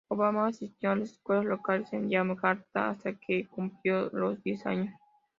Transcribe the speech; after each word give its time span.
Obama 0.09 0.47
asistió 0.47 0.89
a 0.89 0.95
escuelas 0.97 1.45
locales 1.45 1.93
en 1.93 2.09
Yakarta 2.09 2.89
hasta 2.89 3.13
que 3.13 3.45
cumplió 3.45 4.09
los 4.09 4.41
diez 4.41 4.65
años. 4.65 4.91